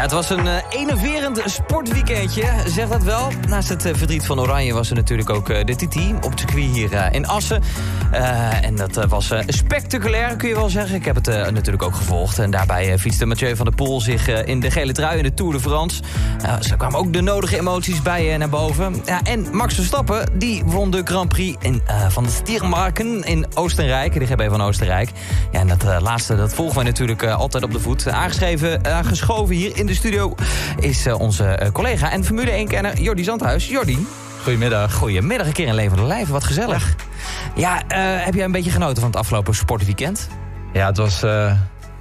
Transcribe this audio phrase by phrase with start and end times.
[0.00, 3.28] Het was een uh, enerverend sportweekendje, zeg dat wel.
[3.48, 6.40] Naast het uh, verdriet van Oranje was er natuurlijk ook uh, de Titi op het
[6.40, 7.62] circuit hier in Assen.
[8.62, 10.96] en dat was spectaculair, kun je wel zeggen.
[10.96, 12.38] Ik heb het natuurlijk ook gevolgd.
[12.38, 15.52] En daarbij fietste Mathieu van der Poel zich in de gele trui in de Tour
[15.52, 16.02] de France.
[16.70, 19.02] er kwamen ook de nodige emoties bij naar boven.
[19.04, 24.12] Ja, en Max Verstappen, die won de Grand Prix in, van de Stiermarken in Oostenrijk.
[24.12, 25.10] De GB van Oostenrijk.
[25.52, 28.08] Ja, en dat laatste, dat volgen wij natuurlijk altijd op de voet.
[28.08, 30.34] Aangeschreven, aangeschoven hier in de studio
[30.78, 33.68] is uh, onze uh, collega en Formule 1-kenner Jordi Zandhuis.
[33.68, 34.06] Jordi.
[34.42, 34.94] Goedemiddag.
[34.94, 36.32] Goedemiddag, een keer in levende lijven.
[36.32, 36.94] Wat gezellig.
[37.54, 40.28] Ja, uh, heb jij een beetje genoten van het afgelopen sportweekend?
[40.72, 41.22] Ja, het was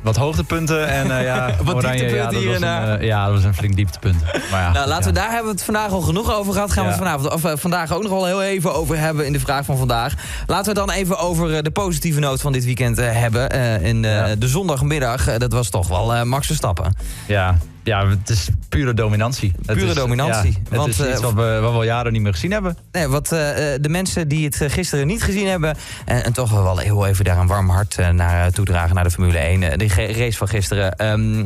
[0.02, 3.00] wat hoogtepunten en uh, ja, wat oranje, dieptepunten ja, hier.
[3.00, 4.22] Uh, ja, dat was een flink dieptepunt.
[4.52, 6.72] Maar ja, nou, laten we daar hebben we het vandaag al genoeg over gehad.
[6.72, 9.34] Gaan we het vanavond, of, uh, vandaag ook nog wel heel even over hebben in
[9.34, 10.14] de vraag van vandaag.
[10.46, 13.52] Laten we dan even over de positieve noot van dit weekend hebben.
[13.82, 16.94] in de zondagmiddag, dat was toch wel Max Verstappen.
[17.28, 17.58] Ja,
[17.90, 19.52] ja, het is pure dominantie.
[19.66, 20.52] Pure het is, dominantie.
[20.52, 22.78] Ja, want, het is iets wat we, wat we al jaren niet meer gezien hebben.
[22.92, 23.40] Nee, wat uh,
[23.82, 25.78] de mensen die het gisteren niet gezien hebben...
[26.06, 29.12] en, en toch wel heel even daar een warm hart uh, naar toedragen naar de
[29.12, 29.62] Formule 1.
[29.62, 31.06] Uh, de race van gisteren.
[31.06, 31.44] Um,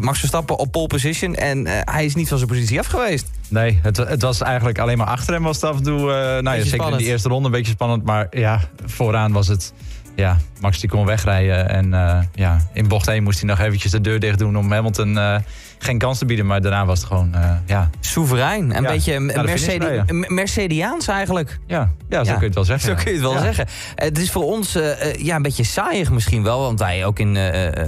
[0.00, 1.34] Max Verstappen op pole position.
[1.34, 3.30] En hij is niet van zijn positie af geweest.
[3.48, 6.00] Nee, het, het was eigenlijk alleen maar achter hem was het af en toe...
[6.40, 8.04] nou ja, zeker in die eerste ronde een beetje spannend.
[8.04, 9.72] Maar ja, vooraan was het
[10.14, 11.68] ja, Max die kon wegrijden.
[11.68, 14.72] En uh, ja, in bocht 1 moest hij nog eventjes de deur dicht doen om
[14.72, 15.36] Hamilton uh,
[15.84, 16.46] geen kans te bieden.
[16.46, 17.90] Maar daarna was het gewoon, uh, ja...
[18.00, 18.76] Soeverein.
[18.76, 21.58] Een ja, beetje Mercedes, Mercediaans eigenlijk.
[21.66, 22.88] Ja, ja zo kun je het wel zeggen.
[22.88, 23.66] Zo kun je het wel zeggen.
[23.94, 24.78] Het is voor ons
[25.18, 26.60] ja, een beetje saaiig misschien wel.
[26.60, 27.34] Want wij ook in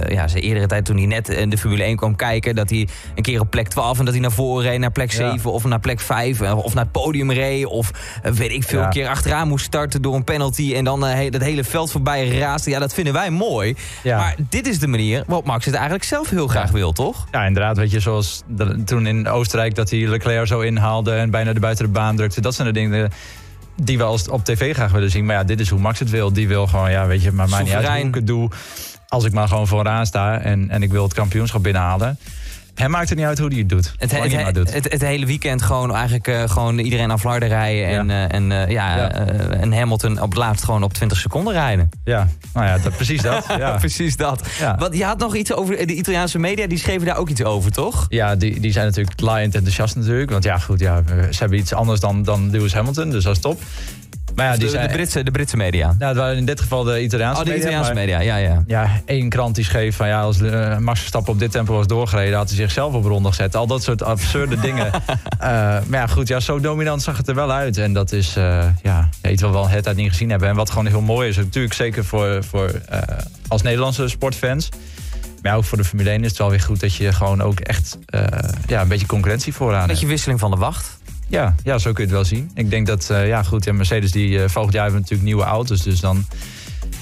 [0.07, 2.55] ja, zijn eerdere tijd toen hij net in de Formule 1 kwam kijken...
[2.55, 5.11] dat hij een keer op plek 12 en dat hij naar voren reed naar plek
[5.11, 5.51] 7...
[5.51, 7.65] of naar plek 5 of naar het podium reed...
[7.65, 7.91] of
[8.23, 10.73] weet ik veel, een keer achteraan moest starten door een penalty...
[10.75, 12.65] en dan dat hele veld voorbij raast.
[12.65, 13.75] Ja, dat vinden wij mooi.
[14.03, 14.17] Ja.
[14.17, 17.27] Maar dit is de manier waarop Max het eigenlijk zelf heel graag wil, toch?
[17.31, 17.77] Ja, inderdaad.
[17.85, 21.11] Weet je, zoals de, toen in Oostenrijk dat hij Leclerc zo inhaalde...
[21.11, 22.41] en bijna de buiten de baan drukte.
[22.41, 23.11] Dat zijn de dingen
[23.75, 25.25] die we als op tv graag willen zien.
[25.25, 26.33] Maar ja, dit is hoe Max het wil.
[26.33, 28.49] Die wil gewoon, ja, weet je, maar mij niet uit hoe ik het doe.
[29.07, 32.19] Als ik maar gewoon vooraan sta en, en ik wil het kampioenschap binnenhalen...
[32.75, 33.93] Hij maakt het niet uit hoe hij het doet.
[33.97, 34.73] Het, het, het, doet.
[34.73, 37.87] het, het hele weekend gewoon eigenlijk uh, gewoon iedereen aan Flarden rijden.
[37.87, 38.27] En, ja.
[38.27, 39.11] Uh, en, uh, ja, ja.
[39.49, 41.89] en Hamilton op het laatst gewoon op 20 seconden rijden.
[42.03, 43.45] Ja, nou ja, dat, precies dat.
[43.57, 43.77] Ja.
[43.77, 44.47] precies dat.
[44.77, 47.71] Want je had nog iets over de Italiaanse media, die schreven daar ook iets over,
[47.71, 48.05] toch?
[48.09, 50.31] Ja, die, die zijn natuurlijk laaiend enthousiast natuurlijk.
[50.31, 53.41] Want ja, goed, ja, ze hebben iets anders dan, dan Lewis Hamilton, dus dat is
[53.41, 53.61] top.
[54.35, 55.85] Maar ja, die de, de, Britse, de Britse media.
[55.85, 57.53] Nou, het waren in dit geval de Italiaanse media.
[57.53, 58.63] Oh, de Italiaanse media, ja, ja.
[58.67, 61.87] Ja, één krant die schreef van ja, als uh, Max Verstappen op dit tempo was
[61.87, 63.55] doorgereden, had hij zichzelf op ronde gezet.
[63.55, 64.85] Al dat soort absurde dingen.
[64.85, 64.91] Uh,
[65.39, 67.77] maar ja, goed, ja, zo dominant zag het er wel uit.
[67.77, 70.49] En dat is uh, ja, iets wat we al het uit niet gezien hebben.
[70.49, 72.81] En wat gewoon heel mooi is, natuurlijk zeker voor, voor
[73.47, 74.69] als Nederlandse sportfans.
[75.41, 77.59] Maar ook voor de Formule 1 is het wel weer goed dat je gewoon ook
[77.59, 77.97] echt
[78.67, 80.94] ja, een beetje concurrentie vooraan Een beetje wisseling van de wacht.
[81.27, 82.51] Ja, ja, zo kun je het wel zien.
[82.53, 85.43] Ik denk dat, uh, ja goed, en Mercedes die uh, volgend jaar hebben natuurlijk nieuwe
[85.43, 85.81] auto's.
[85.81, 86.25] Dus dan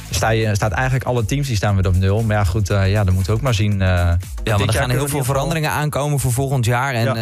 [0.10, 2.24] sta je, staat eigenlijk alle teams die staan weer op nul.
[2.24, 3.80] Maar ja goed, uh, ja, dan moeten we ook maar zien.
[3.80, 6.94] ja, want er gaan heel veel veranderingen aankomen voor volgend jaar.
[6.94, 7.16] En ja.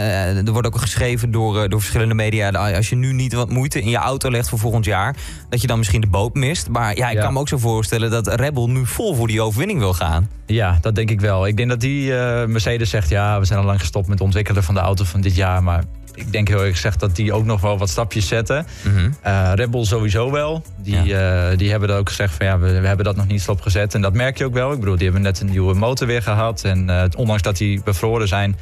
[0.46, 2.50] er wordt ook geschreven door, door verschillende media...
[2.50, 5.16] als je nu niet wat moeite in je auto legt voor volgend jaar...
[5.50, 6.70] dat je dan misschien de boot mist.
[6.70, 7.24] Maar ja, ik ja.
[7.24, 10.30] kan me ook zo voorstellen dat Red Bull nu vol voor die overwinning wil gaan.
[10.46, 11.48] Ja, dat denk ik wel.
[11.48, 12.12] Ik denk dat die
[12.48, 13.10] Mercedes zegt...
[13.10, 15.64] ja, we zijn al lang gestopt met het ontwikkelen van de auto van dit jaar...
[15.64, 15.84] maar
[16.14, 18.66] ik denk heel erg gezegd dat die ook nog wel wat stapjes zetten.
[18.84, 19.16] Mm -hmm.
[19.26, 20.64] uh, Red Bull sowieso wel.
[20.78, 21.52] Die, ja.
[21.52, 23.94] uh, die hebben ook gezegd van ja, we, we, hebben dat nog niet stopgezet.
[23.94, 24.72] En dat merk je ook wel.
[24.72, 26.64] Ik bedoel, die hebben net een nieuwe motor weer gehad.
[26.64, 28.58] En uh, ondanks dat die bevroren zijn,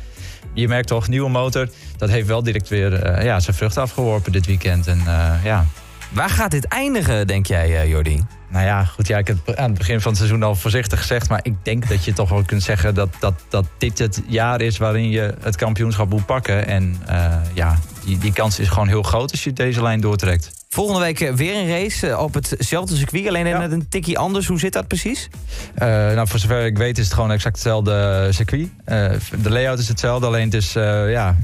[0.54, 1.70] je merkt toch, nieuwe motor.
[1.98, 4.88] Dat heeft wel direct weer ja, zijn vruchten afgeworpen dit weekend.
[4.88, 5.02] En
[5.44, 5.66] ja...
[6.10, 8.26] Waar gaat dit eindigen, denk jij, Jordi?
[8.50, 11.30] Nou ja, goed, ja, ik heb aan het begin van het seizoen al voorzichtig gezegd.
[11.30, 14.62] Maar ik denk dat je toch wel kunt zeggen dat, dat, dat dit het jaar
[14.62, 16.68] is waarin je het kampioenschap moet pakken.
[16.68, 20.59] En uh, ja, die, die kans is gewoon heel groot als je deze lijn doortrekt.
[20.72, 23.60] Volgende week weer een race op hetzelfde circuit, alleen ja.
[23.60, 24.48] net een tikkie anders.
[24.48, 25.30] Hoe zit dat precies?
[25.76, 28.70] Uh, nou, voor zover ik weet is het gewoon exact hetzelfde circuit.
[28.86, 29.10] Uh,
[29.42, 31.36] de layout is hetzelfde, alleen het, is, uh, ja,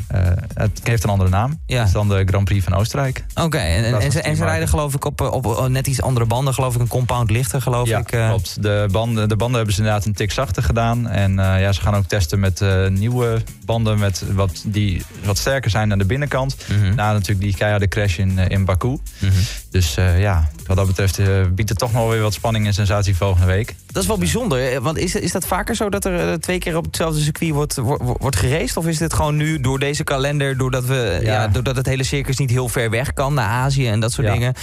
[0.53, 1.59] het heeft een andere naam.
[1.65, 1.77] Ja.
[1.77, 3.25] Het is dan de Grand Prix van Oostenrijk.
[3.29, 3.75] Oké, okay.
[3.75, 6.25] en, en, en, ze, en, ze, rijden geloof ik op, op, op, net iets andere
[6.25, 8.05] banden, geloof ik een compound lichter, geloof ja, ik.
[8.05, 8.63] klopt.
[8.63, 11.07] De banden, de banden hebben ze inderdaad een tik zachter gedaan.
[11.07, 15.91] En ja, ze gaan ook testen met nieuwe banden met wat, die wat sterker zijn
[15.91, 16.55] aan de binnenkant.
[16.67, 16.95] Mm -hmm.
[16.95, 18.97] Na natuurlijk die keiharde crash in, in Baku.
[19.19, 19.33] Mhm.
[19.69, 21.19] Dus ja, wat dat betreft
[21.55, 23.75] biedt het toch nog weer wat spanning en sensatie volgende week.
[23.91, 24.81] Dat is wel bijzonder.
[24.81, 28.03] Want is, is dat vaker zo dat er twee keer op hetzelfde circuit wordt, wordt,
[28.03, 28.77] wordt geraced?
[28.77, 31.47] Of is dit gewoon nu door deze kalender, doordat, we, ja.
[31.47, 34.53] doordat het hele circus niet heel ver weg kan naar Azië en dat soort dingen,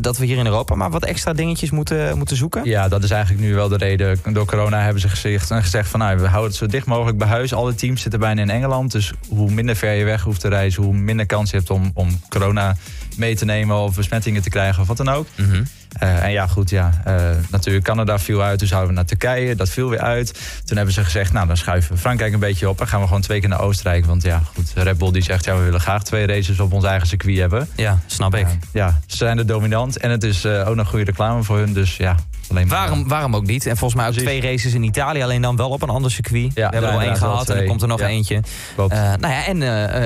[0.00, 2.64] dat we hier in Europa maar wat extra dingetjes moeten, moeten zoeken?
[2.64, 4.18] Ja, dat is eigenlijk nu wel de reden.
[4.32, 7.28] Door corona hebben ze gezegd, gezegd van nou, we houden het zo dicht mogelijk bij
[7.28, 7.54] huis.
[7.54, 8.92] Alle teams zitten bijna in Engeland.
[8.92, 11.90] Dus hoe minder ver je weg hoeft te reizen, hoe minder kans je hebt om,
[11.94, 12.76] om corona
[13.16, 15.26] mee te nemen of besmettingen te krijgen of wat dan ook.
[15.34, 15.62] Mhm.
[15.98, 17.02] Eh, en ja, goed, ja.
[17.06, 19.56] Uh, natuurlijk Canada viel uit, dus zouden we naar Turkije.
[19.56, 20.40] Dat viel weer uit.
[20.64, 22.80] Toen hebben ze gezegd, nou, dan schuiven we Frankrijk een beetje op...
[22.80, 24.06] en gaan we gewoon twee keer naar Oostenrijk.
[24.06, 25.44] Want ja, goed, Red Bull die zegt...
[25.44, 27.68] ja, we willen graag twee races op ons eigen circuit hebben.
[27.76, 28.46] Ja, snap ik.
[28.72, 29.98] ja, ze zijn er dominant.
[29.98, 32.16] En het is uh, ook nog goede reclame voor hun, dus ja...
[32.50, 33.66] Alleen waarom, waarom ook niet?
[33.66, 36.50] En volgens mij ook twee races in Italië, alleen dan wel op een ander circuit.
[36.54, 38.40] Ja, we hebben er al één gehad en er komt er nog eentje.
[38.74, 38.94] Klopt.
[38.94, 39.62] nou ja, en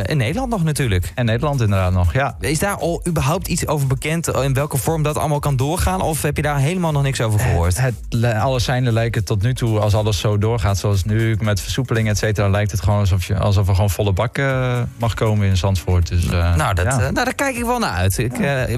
[0.06, 1.12] in Nederland nog natuurlijk.
[1.14, 2.37] En Nederland inderdaad nog, ja.
[2.41, 4.29] Is daar al überhaupt iets over bekend...
[4.29, 6.00] in welke vorm dat allemaal kan doorgaan?
[6.00, 7.81] Of heb je daar helemaal nog niks over gehoord?
[7.81, 11.37] Het, alles zijnde lijken tot nu toe, als alles zo doorgaat zoals nu...
[11.41, 14.79] met versoepeling, et cetera, lijkt het gewoon alsof, je, alsof er gewoon volle bak uh,
[14.96, 16.08] mag komen in Zandvoort.
[16.08, 16.96] Dus, nou, dat, ja.
[16.96, 18.19] nou, daar kijk ik wel naar uit.
[18.19, 18.37] Ik,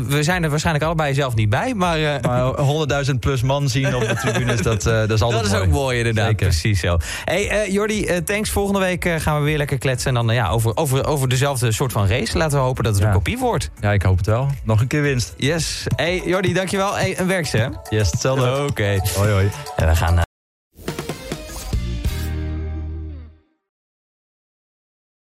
[0.09, 1.99] we zijn er waarschijnlijk allebei zelf niet bij, maar...
[2.23, 2.53] maar
[3.07, 5.99] 100.000 plus man zien op de tribunes, dat, dat is altijd Dat is ook mooi,
[5.99, 6.27] inderdaad.
[6.27, 6.47] Zeker.
[6.47, 6.97] Precies zo.
[7.25, 8.51] Hey, Jordi, thanks.
[8.51, 10.17] Volgende week gaan we weer lekker kletsen.
[10.17, 12.39] En dan ja, over, over, over dezelfde soort van race.
[12.39, 13.71] Laten we hopen dat het een kopie wordt.
[13.81, 14.49] Ja, ik hoop het wel.
[14.63, 15.35] Nog een keer winst.
[15.37, 15.85] Yes.
[15.97, 16.95] Hey, Jordi, dankjewel.
[16.97, 17.97] Hey, een werkse, hè?
[17.97, 18.67] Yes, hetzelfde.
[18.69, 19.01] Oké.
[19.15, 19.51] Hoi, hoi.
[19.77, 20.26] En we gaan